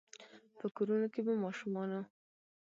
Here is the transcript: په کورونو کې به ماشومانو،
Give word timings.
په 0.57 0.65
کورونو 0.75 1.07
کې 1.13 1.21
به 1.25 1.33
ماشومانو، 1.45 1.99